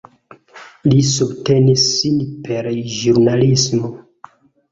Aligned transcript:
Li 0.91 1.01
subtenis 1.09 1.83
sin 1.97 2.17
per 2.47 2.71
ĵurnalismo. 2.97 3.93